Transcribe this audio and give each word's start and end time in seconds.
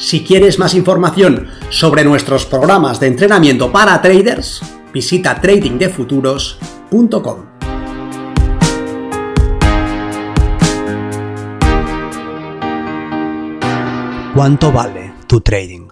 Si 0.00 0.24
quieres 0.24 0.58
más 0.58 0.74
información 0.74 1.48
sobre 1.68 2.04
nuestros 2.04 2.46
programas 2.46 2.98
de 3.00 3.08
entrenamiento 3.08 3.70
para 3.70 4.00
traders, 4.00 4.62
visita 4.94 5.38
tradingdefuturos.com. 5.38 7.46
¿Cuánto 14.34 14.72
vale 14.72 15.12
tu 15.26 15.42
trading? 15.42 15.88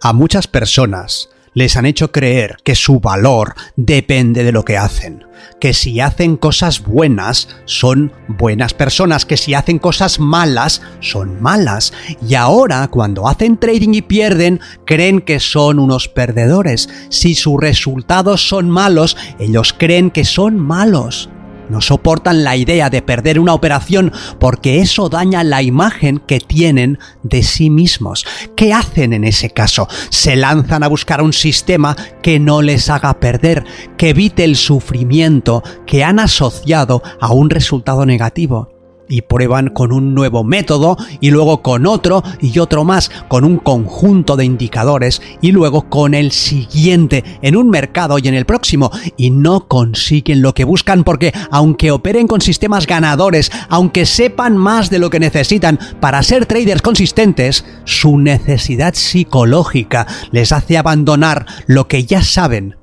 A 0.00 0.12
muchas 0.12 0.48
personas 0.48 1.30
les 1.58 1.76
han 1.76 1.86
hecho 1.86 2.12
creer 2.12 2.58
que 2.62 2.76
su 2.76 3.00
valor 3.00 3.56
depende 3.74 4.44
de 4.44 4.52
lo 4.52 4.64
que 4.64 4.78
hacen, 4.78 5.24
que 5.60 5.74
si 5.74 5.98
hacen 5.98 6.36
cosas 6.36 6.84
buenas 6.84 7.48
son 7.64 8.12
buenas 8.28 8.74
personas, 8.74 9.26
que 9.26 9.36
si 9.36 9.54
hacen 9.54 9.80
cosas 9.80 10.20
malas 10.20 10.82
son 11.00 11.42
malas, 11.42 11.92
y 12.24 12.36
ahora 12.36 12.86
cuando 12.86 13.26
hacen 13.26 13.58
trading 13.58 13.94
y 13.94 14.02
pierden 14.02 14.60
creen 14.84 15.20
que 15.20 15.40
son 15.40 15.80
unos 15.80 16.06
perdedores, 16.06 16.88
si 17.08 17.34
sus 17.34 17.58
resultados 17.60 18.48
son 18.48 18.70
malos 18.70 19.16
ellos 19.40 19.74
creen 19.76 20.12
que 20.12 20.24
son 20.24 20.60
malos. 20.60 21.28
No 21.68 21.80
soportan 21.80 22.44
la 22.44 22.56
idea 22.56 22.90
de 22.90 23.02
perder 23.02 23.38
una 23.38 23.54
operación 23.54 24.12
porque 24.38 24.80
eso 24.80 25.08
daña 25.08 25.44
la 25.44 25.62
imagen 25.62 26.18
que 26.18 26.40
tienen 26.40 26.98
de 27.22 27.42
sí 27.42 27.70
mismos. 27.70 28.26
¿Qué 28.56 28.72
hacen 28.72 29.12
en 29.12 29.24
ese 29.24 29.50
caso? 29.50 29.88
Se 30.10 30.36
lanzan 30.36 30.82
a 30.82 30.88
buscar 30.88 31.22
un 31.22 31.32
sistema 31.32 31.96
que 32.22 32.38
no 32.38 32.62
les 32.62 32.90
haga 32.90 33.20
perder, 33.20 33.64
que 33.96 34.10
evite 34.10 34.44
el 34.44 34.56
sufrimiento 34.56 35.62
que 35.86 36.04
han 36.04 36.18
asociado 36.18 37.02
a 37.20 37.32
un 37.32 37.50
resultado 37.50 38.06
negativo 38.06 38.77
y 39.08 39.22
prueban 39.22 39.68
con 39.68 39.92
un 39.92 40.14
nuevo 40.14 40.44
método 40.44 40.96
y 41.20 41.30
luego 41.30 41.62
con 41.62 41.86
otro 41.86 42.22
y 42.40 42.58
otro 42.58 42.84
más, 42.84 43.10
con 43.28 43.44
un 43.44 43.58
conjunto 43.58 44.36
de 44.36 44.44
indicadores 44.44 45.22
y 45.40 45.52
luego 45.52 45.88
con 45.88 46.14
el 46.14 46.32
siguiente 46.32 47.24
en 47.42 47.56
un 47.56 47.70
mercado 47.70 48.18
y 48.18 48.28
en 48.28 48.34
el 48.34 48.46
próximo 48.46 48.90
y 49.16 49.30
no 49.30 49.66
consiguen 49.68 50.42
lo 50.42 50.54
que 50.54 50.64
buscan 50.64 51.04
porque 51.04 51.32
aunque 51.50 51.90
operen 51.90 52.26
con 52.26 52.40
sistemas 52.40 52.86
ganadores, 52.86 53.50
aunque 53.68 54.06
sepan 54.06 54.56
más 54.56 54.90
de 54.90 54.98
lo 54.98 55.10
que 55.10 55.20
necesitan 55.20 55.78
para 56.00 56.22
ser 56.22 56.46
traders 56.46 56.82
consistentes, 56.82 57.64
su 57.84 58.18
necesidad 58.18 58.94
psicológica 58.94 60.06
les 60.30 60.52
hace 60.52 60.78
abandonar 60.78 61.46
lo 61.66 61.88
que 61.88 62.04
ya 62.04 62.22
saben 62.22 62.76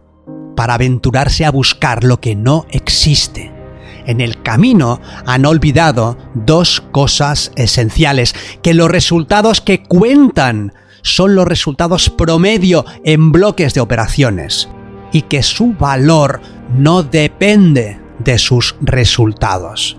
para 0.56 0.76
aventurarse 0.76 1.46
a 1.46 1.52
buscar 1.52 2.04
lo 2.04 2.20
que 2.20 2.36
no 2.36 2.66
existe 2.72 3.55
en 4.06 4.22
el 4.22 4.42
camino 4.42 5.02
han 5.26 5.46
olvidado 5.46 6.18
dos 6.34 6.82
cosas 6.92 7.52
esenciales, 7.56 8.36
que 8.62 8.74
los 8.74 8.90
resultados 8.90 9.62
que 9.62 9.84
cuentan 9.84 10.74
son 11.02 11.36
los 11.36 11.46
resultados 11.48 12.10
promedio 12.10 12.86
en 13.04 13.32
bloques 13.32 13.74
de 13.74 13.82
operaciones 13.82 14.68
y 15.12 15.24
que 15.24 15.44
su 15.44 15.74
valor 15.74 16.42
no 16.76 17.04
depende 17.04 18.00
de 18.20 18.38
sus 18.40 18.76
resultados. 18.82 19.98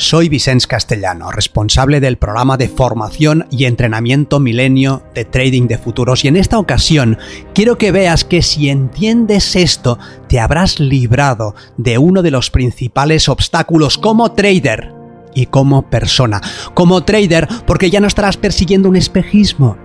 Soy 0.00 0.28
Vicente 0.28 0.68
Castellano, 0.68 1.32
responsable 1.32 1.98
del 1.98 2.18
programa 2.18 2.56
de 2.56 2.68
formación 2.68 3.48
y 3.50 3.64
entrenamiento 3.64 4.38
milenio 4.38 5.02
de 5.12 5.24
trading 5.24 5.66
de 5.66 5.76
futuros 5.76 6.24
y 6.24 6.28
en 6.28 6.36
esta 6.36 6.60
ocasión 6.60 7.18
quiero 7.52 7.78
que 7.78 7.90
veas 7.90 8.22
que 8.22 8.40
si 8.42 8.68
entiendes 8.68 9.56
esto 9.56 9.98
te 10.28 10.38
habrás 10.38 10.78
librado 10.78 11.56
de 11.78 11.98
uno 11.98 12.22
de 12.22 12.30
los 12.30 12.48
principales 12.50 13.28
obstáculos 13.28 13.98
como 13.98 14.30
trader 14.30 14.94
y 15.34 15.46
como 15.46 15.90
persona. 15.90 16.40
Como 16.74 17.02
trader 17.02 17.48
porque 17.66 17.90
ya 17.90 17.98
no 17.98 18.06
estarás 18.06 18.36
persiguiendo 18.36 18.88
un 18.88 18.94
espejismo, 18.94 19.76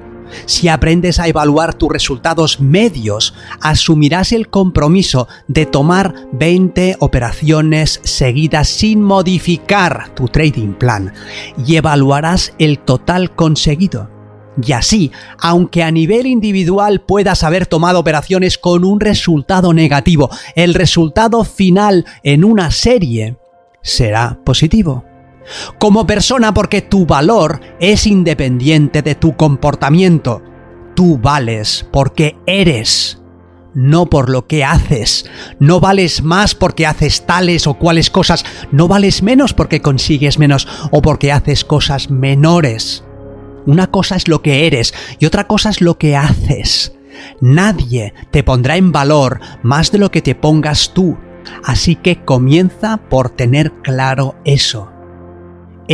si 0.46 0.68
aprendes 0.68 1.20
a 1.20 1.28
evaluar 1.28 1.74
tus 1.74 1.92
resultados 1.92 2.60
medios, 2.60 3.34
asumirás 3.62 4.32
el 4.32 4.50
compromiso 4.50 5.28
de 5.48 5.66
tomar 5.66 6.14
20 6.34 6.98
operaciones 7.00 8.00
seguidas 8.04 8.68
sin 8.68 9.02
modificar 9.02 10.14
tu 10.16 10.28
trading 10.28 10.74
plan 10.74 11.14
y 11.66 11.76
evaluarás 11.76 12.54
el 12.60 12.80
total 12.80 13.36
conseguido. 13.36 14.10
Y 14.62 14.74
así, 14.74 15.12
aunque 15.40 15.84
a 15.84 15.92
nivel 15.92 16.28
individual 16.28 17.02
puedas 17.02 17.44
haber 17.44 17.66
tomado 17.66 18.00
operaciones 18.00 18.58
con 18.58 18.86
un 18.86 19.00
resultado 19.00 19.74
negativo, 19.74 20.30
el 20.56 20.76
resultado 20.76 21.44
final 21.44 22.06
en 22.24 22.44
una 22.44 22.70
serie 22.70 23.38
será 23.82 24.40
positivo 24.44 25.04
como 25.80 26.06
persona 26.08 26.54
porque 26.54 26.82
tu 26.82 27.06
valor 27.06 27.60
es 27.80 28.08
independiente 28.08 29.02
de 29.02 29.16
tu 29.16 29.36
comportamiento. 29.36 30.42
Tú 30.96 31.18
vales 31.18 31.88
porque 31.92 32.38
eres, 32.46 33.22
no 33.74 34.10
por 34.10 34.30
lo 34.30 34.48
que 34.48 34.64
haces. 34.64 35.26
No 35.60 35.80
vales 35.80 36.24
más 36.24 36.56
porque 36.56 36.86
haces 36.86 37.26
tales 37.26 37.68
o 37.68 37.76
cuales 37.76 38.10
cosas. 38.10 38.46
No 38.72 38.88
vales 38.88 39.24
menos 39.24 39.54
porque 39.54 39.82
consigues 39.82 40.38
menos 40.38 40.68
o 40.92 41.02
porque 41.02 41.32
haces 41.32 41.66
cosas 41.66 42.10
menores. 42.10 43.04
Una 43.66 43.88
cosa 43.88 44.16
es 44.16 44.28
lo 44.28 44.42
que 44.42 44.68
eres 44.68 44.94
y 45.20 45.26
otra 45.26 45.48
cosa 45.48 45.70
es 45.70 45.82
lo 45.82 45.98
que 45.98 46.16
haces. 46.16 46.94
Nadie 47.42 48.14
te 48.32 48.44
pondrá 48.44 48.76
en 48.76 48.92
valor 48.92 49.40
más 49.62 49.92
de 49.92 49.98
lo 49.98 50.12
que 50.12 50.22
te 50.22 50.36
pongas 50.36 50.94
tú. 50.94 51.18
Así 51.64 51.96
que 51.96 52.24
comienza 52.24 52.98
por 52.98 53.30
tener 53.30 53.72
claro 53.82 54.36
eso 54.46 54.93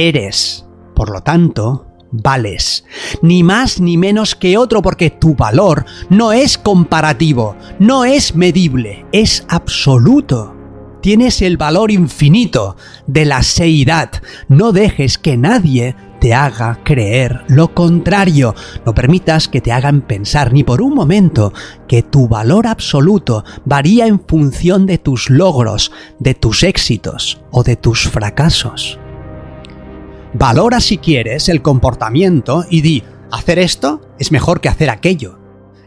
eres. 0.07 0.65
Por 0.95 1.09
lo 1.09 1.21
tanto, 1.21 1.87
vales. 2.11 2.85
Ni 3.21 3.43
más 3.43 3.79
ni 3.79 3.97
menos 3.97 4.35
que 4.35 4.57
otro 4.57 4.81
porque 4.81 5.09
tu 5.09 5.35
valor 5.35 5.85
no 6.09 6.31
es 6.31 6.57
comparativo, 6.57 7.55
no 7.79 8.05
es 8.05 8.35
medible, 8.35 9.05
es 9.11 9.45
absoluto. 9.49 10.55
Tienes 11.01 11.41
el 11.41 11.55
valor 11.55 11.91
infinito 11.91 12.75
de 13.07 13.23
la 13.23 13.41
seidad. 13.41 14.11
No 14.49 14.73
dejes 14.73 15.17
que 15.17 15.37
nadie 15.37 15.95
te 16.19 16.33
haga 16.33 16.81
creer 16.83 17.45
lo 17.47 17.73
contrario. 17.73 18.53
No 18.85 18.93
permitas 18.93 19.47
que 19.47 19.61
te 19.61 19.71
hagan 19.71 20.01
pensar 20.01 20.51
ni 20.51 20.65
por 20.65 20.81
un 20.81 20.93
momento 20.93 21.53
que 21.87 22.03
tu 22.03 22.27
valor 22.27 22.67
absoluto 22.67 23.45
varía 23.63 24.07
en 24.07 24.19
función 24.19 24.85
de 24.85 24.97
tus 24.97 25.29
logros, 25.29 25.93
de 26.19 26.33
tus 26.33 26.63
éxitos 26.63 27.41
o 27.51 27.63
de 27.63 27.77
tus 27.77 28.09
fracasos. 28.09 28.99
Valora 30.33 30.79
si 30.79 30.99
quieres 30.99 31.49
el 31.49 31.61
comportamiento 31.61 32.63
y 32.69 32.81
di, 32.81 33.03
hacer 33.31 33.57
esto 33.59 34.01
es 34.19 34.31
mejor 34.31 34.61
que 34.61 34.69
hacer 34.69 34.89
aquello. 34.89 35.39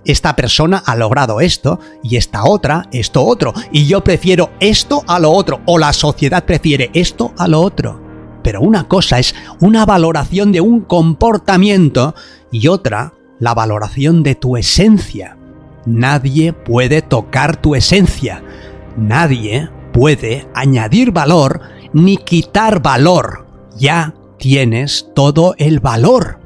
Esta 0.04 0.34
persona 0.34 0.82
ha 0.84 0.96
logrado 0.96 1.40
esto 1.40 1.78
y 2.02 2.16
esta 2.16 2.44
otra 2.44 2.88
esto 2.90 3.24
otro 3.24 3.52
y 3.70 3.86
yo 3.86 4.02
prefiero 4.02 4.50
esto 4.58 5.04
a 5.06 5.20
lo 5.20 5.30
otro 5.30 5.60
o 5.66 5.78
la 5.78 5.92
sociedad 5.92 6.44
prefiere 6.44 6.90
esto 6.92 7.32
a 7.38 7.46
lo 7.46 7.60
otro. 7.60 8.02
Pero 8.42 8.60
una 8.60 8.88
cosa 8.88 9.20
es 9.20 9.32
una 9.60 9.86
valoración 9.86 10.50
de 10.50 10.60
un 10.60 10.80
comportamiento 10.80 12.16
y 12.50 12.66
otra 12.66 13.14
la 13.38 13.54
valoración 13.54 14.24
de 14.24 14.34
tu 14.34 14.56
esencia. 14.56 15.38
Nadie 15.86 16.52
puede 16.52 17.02
tocar 17.02 17.60
tu 17.60 17.76
esencia. 17.76 18.42
Nadie 18.96 19.68
puede 19.92 20.48
añadir 20.52 21.12
valor 21.12 21.60
ni 21.92 22.16
quitar 22.16 22.82
valor. 22.82 23.46
Ya 23.76 24.14
tienes 24.42 25.06
todo 25.14 25.54
el 25.56 25.78
valor. 25.78 26.40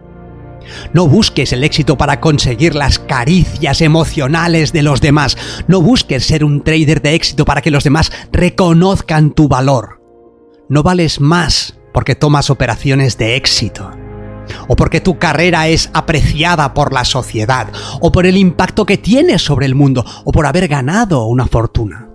No 0.93 1.08
busques 1.08 1.54
el 1.54 1.64
éxito 1.64 1.96
para 1.96 2.20
conseguir 2.20 2.75
las 2.75 2.98
caricias 2.98 3.81
emocionales 3.81 4.75
de 4.75 4.82
los 4.82 5.00
demás. 5.00 5.38
No 5.66 5.81
busques 5.81 6.26
ser 6.26 6.44
un 6.44 6.62
trader 6.62 7.00
de 7.00 7.14
éxito 7.14 7.46
para 7.46 7.62
que 7.62 7.70
los 7.70 7.84
demás 7.84 8.12
reconozcan 8.32 9.31
tu 9.31 9.48
valor. 9.48 10.02
No 10.69 10.82
vales 10.82 11.22
más 11.22 11.78
porque 11.94 12.14
tomas 12.14 12.50
operaciones 12.50 13.16
de 13.16 13.34
éxito. 13.34 13.90
O 14.69 14.76
porque 14.76 15.00
tu 15.00 15.19
carrera 15.19 15.69
es 15.69 15.88
apreciada 15.94 16.75
por 16.75 16.93
la 16.93 17.06
sociedad. 17.06 17.72
O 18.02 18.12
por 18.12 18.26
el 18.26 18.37
impacto 18.37 18.84
que 18.84 18.98
tienes 18.98 19.40
sobre 19.40 19.64
el 19.64 19.75
mundo. 19.75 20.04
O 20.26 20.32
por 20.32 20.44
haber 20.44 20.69
ganado 20.69 21.25
una 21.25 21.46
fortuna. 21.46 22.10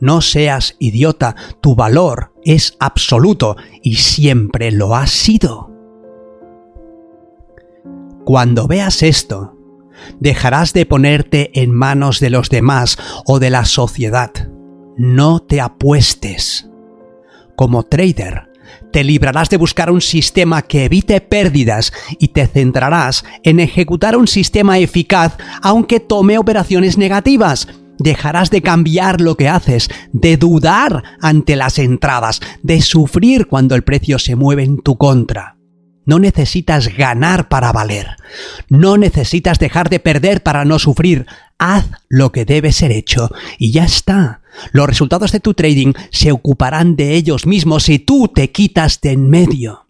No 0.00 0.22
seas 0.22 0.76
idiota, 0.78 1.36
tu 1.60 1.74
valor 1.76 2.33
es 2.44 2.76
absoluto 2.80 3.56
y 3.82 3.96
siempre 3.96 4.70
lo 4.70 4.94
ha 4.94 5.06
sido. 5.06 5.70
Cuando 8.24 8.66
veas 8.66 9.02
esto, 9.02 9.56
dejarás 10.18 10.72
de 10.72 10.86
ponerte 10.86 11.50
en 11.60 11.72
manos 11.72 12.20
de 12.20 12.30
los 12.30 12.48
demás 12.48 12.98
o 13.26 13.38
de 13.38 13.50
la 13.50 13.64
sociedad. 13.64 14.30
No 14.96 15.40
te 15.40 15.60
apuestes. 15.60 16.68
Como 17.56 17.82
trader, 17.84 18.48
te 18.92 19.04
librarás 19.04 19.50
de 19.50 19.56
buscar 19.56 19.90
un 19.90 20.00
sistema 20.00 20.62
que 20.62 20.84
evite 20.84 21.20
pérdidas 21.20 21.92
y 22.18 22.28
te 22.28 22.46
centrarás 22.46 23.24
en 23.42 23.60
ejecutar 23.60 24.16
un 24.16 24.28
sistema 24.28 24.78
eficaz 24.78 25.36
aunque 25.62 26.00
tome 26.00 26.38
operaciones 26.38 26.96
negativas. 26.96 27.68
Dejarás 27.98 28.50
de 28.50 28.62
cambiar 28.62 29.20
lo 29.20 29.36
que 29.36 29.48
haces, 29.48 29.88
de 30.12 30.36
dudar 30.36 31.02
ante 31.20 31.56
las 31.56 31.78
entradas, 31.78 32.40
de 32.62 32.80
sufrir 32.82 33.46
cuando 33.46 33.74
el 33.74 33.84
precio 33.84 34.18
se 34.18 34.36
mueve 34.36 34.64
en 34.64 34.78
tu 34.78 34.96
contra. 34.96 35.56
No 36.06 36.18
necesitas 36.18 36.94
ganar 36.96 37.48
para 37.48 37.72
valer. 37.72 38.08
No 38.68 38.98
necesitas 38.98 39.58
dejar 39.58 39.88
de 39.88 40.00
perder 40.00 40.42
para 40.42 40.64
no 40.64 40.78
sufrir. 40.78 41.26
Haz 41.58 41.86
lo 42.08 42.30
que 42.30 42.44
debe 42.44 42.72
ser 42.72 42.90
hecho 42.92 43.30
y 43.58 43.72
ya 43.72 43.84
está. 43.84 44.42
Los 44.72 44.86
resultados 44.86 45.32
de 45.32 45.40
tu 45.40 45.54
trading 45.54 45.92
se 46.10 46.30
ocuparán 46.30 46.96
de 46.96 47.14
ellos 47.14 47.46
mismos 47.46 47.84
si 47.84 47.98
tú 47.98 48.28
te 48.28 48.50
quitas 48.50 49.00
de 49.00 49.12
en 49.12 49.30
medio. 49.30 49.88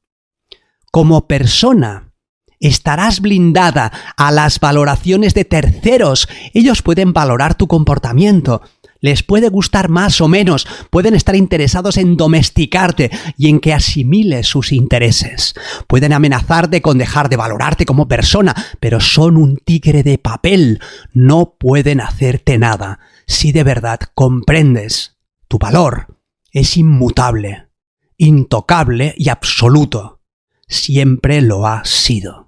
Como 0.92 1.26
persona, 1.26 2.13
estarás 2.60 3.20
blindada 3.20 3.92
a 4.16 4.30
las 4.30 4.60
valoraciones 4.60 5.34
de 5.34 5.44
terceros. 5.44 6.28
Ellos 6.52 6.82
pueden 6.82 7.12
valorar 7.12 7.54
tu 7.54 7.66
comportamiento, 7.66 8.62
les 9.04 9.22
puede 9.22 9.50
gustar 9.50 9.90
más 9.90 10.22
o 10.22 10.28
menos, 10.28 10.66
pueden 10.88 11.14
estar 11.14 11.36
interesados 11.36 11.98
en 11.98 12.16
domesticarte 12.16 13.10
y 13.36 13.50
en 13.50 13.60
que 13.60 13.74
asimiles 13.74 14.46
sus 14.46 14.72
intereses. 14.72 15.52
Pueden 15.86 16.14
amenazarte 16.14 16.80
con 16.80 16.96
dejar 16.96 17.28
de 17.28 17.36
valorarte 17.36 17.84
como 17.84 18.08
persona, 18.08 18.54
pero 18.80 19.00
son 19.00 19.36
un 19.36 19.58
tigre 19.58 20.02
de 20.02 20.16
papel, 20.16 20.80
no 21.12 21.56
pueden 21.58 22.00
hacerte 22.00 22.56
nada. 22.56 22.98
Si 23.26 23.52
de 23.52 23.62
verdad 23.62 24.00
comprendes, 24.14 25.18
tu 25.48 25.58
valor 25.58 26.16
es 26.50 26.78
inmutable, 26.78 27.68
intocable 28.16 29.14
y 29.18 29.28
absoluto. 29.28 30.22
Siempre 30.66 31.42
lo 31.42 31.66
ha 31.66 31.84
sido. 31.84 32.44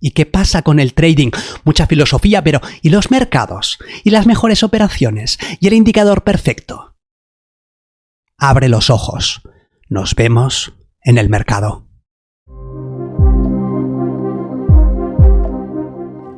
¿Y 0.00 0.12
qué 0.12 0.26
pasa 0.26 0.62
con 0.62 0.80
el 0.80 0.94
trading? 0.94 1.30
Mucha 1.64 1.86
filosofía, 1.86 2.42
pero 2.42 2.60
¿y 2.82 2.88
los 2.88 3.10
mercados? 3.10 3.78
¿Y 4.02 4.10
las 4.10 4.26
mejores 4.26 4.62
operaciones? 4.62 5.38
¿Y 5.60 5.68
el 5.68 5.74
indicador 5.74 6.24
perfecto? 6.24 6.96
Abre 8.38 8.68
los 8.68 8.88
ojos. 8.88 9.42
Nos 9.88 10.14
vemos 10.14 10.72
en 11.02 11.18
el 11.18 11.28
mercado. 11.28 11.86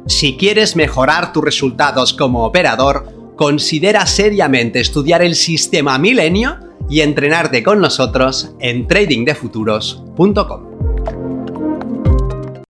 Si 0.06 0.36
quieres 0.36 0.74
mejorar 0.74 1.32
tus 1.32 1.44
resultados 1.44 2.12
como 2.12 2.44
operador, 2.44 3.34
considera 3.36 4.04
seriamente 4.06 4.80
estudiar 4.80 5.22
el 5.22 5.36
sistema 5.36 5.96
milenio 5.98 6.58
y 6.88 7.00
entrenarte 7.00 7.62
con 7.62 7.80
nosotros 7.80 8.54
en 8.58 8.86
tradingdefuturos.com. 8.88 10.71